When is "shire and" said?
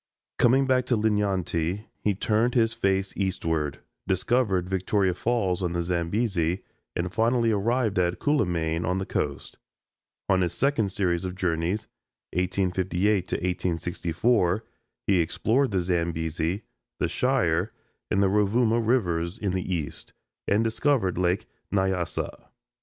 17.07-18.23